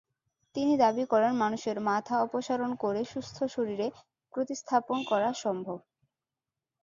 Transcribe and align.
তিনি 0.55 0.73
দাবি 0.77 1.03
করেন, 1.05 1.31
মানুষের 1.35 1.77
মাথা 1.89 2.15
অপসারণ 2.21 2.71
করে 2.75 3.01
সুস্থ 3.05 3.37
শরীরে 3.55 3.87
প্রতিস্থাপন 4.33 4.97
করা 5.03 5.29
সম্ভব। 5.43 5.77